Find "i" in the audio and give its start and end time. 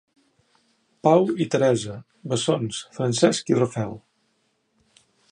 1.43-1.45, 3.53-3.57